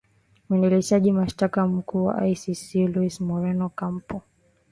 [0.49, 4.17] mwendesha mashtaka mkuu wa icc louis moreno ocampo